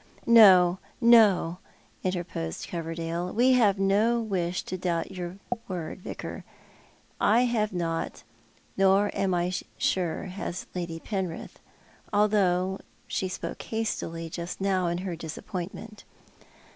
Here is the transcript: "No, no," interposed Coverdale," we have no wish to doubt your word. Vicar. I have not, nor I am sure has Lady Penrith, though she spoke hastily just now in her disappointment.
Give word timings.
"No, 0.25 0.79
no," 0.99 1.59
interposed 2.03 2.67
Coverdale," 2.69 3.31
we 3.33 3.53
have 3.53 3.77
no 3.77 4.19
wish 4.19 4.63
to 4.63 4.75
doubt 4.75 5.11
your 5.11 5.37
word. 5.67 5.99
Vicar. 6.01 6.43
I 7.19 7.41
have 7.41 7.71
not, 7.71 8.23
nor 8.75 9.11
I 9.15 9.21
am 9.29 9.51
sure 9.77 10.23
has 10.23 10.65
Lady 10.73 10.99
Penrith, 10.99 11.59
though 12.11 12.79
she 13.07 13.27
spoke 13.27 13.61
hastily 13.61 14.27
just 14.27 14.59
now 14.59 14.87
in 14.87 14.97
her 15.05 15.15
disappointment. 15.15 16.03